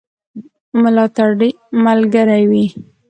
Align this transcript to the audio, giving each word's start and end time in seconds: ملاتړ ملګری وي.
ملاتړ 0.81 1.29
ملګری 1.85 2.43
وي. 2.51 2.65